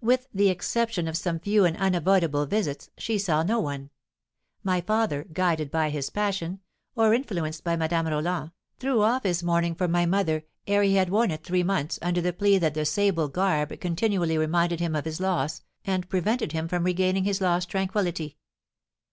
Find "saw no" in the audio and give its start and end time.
3.18-3.58